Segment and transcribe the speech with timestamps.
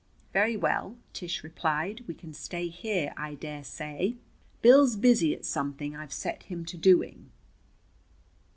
[0.33, 4.15] "Very well," Tish replied, "we can stay here, I dare say.
[4.63, 7.29] Bill's busy at something I've set him to doing."